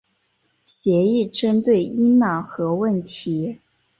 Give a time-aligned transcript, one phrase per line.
[0.65, 3.59] 协议针对伊朗核问题。